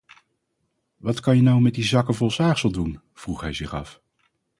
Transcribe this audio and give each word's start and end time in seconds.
Wat 0.97 1.19
kan 1.19 1.35
je 1.35 1.41
nou 1.41 1.61
met 1.61 1.73
die 1.73 1.83
zakken 1.83 2.15
vol 2.15 2.31
zaagsel 2.31 2.71
doen, 2.71 3.01
vroeg 3.13 3.41
hij 3.41 3.53
zich 3.53 3.73
af. 3.73 4.01